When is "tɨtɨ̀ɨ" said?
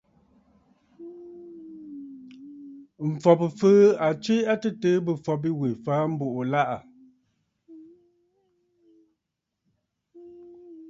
4.61-5.03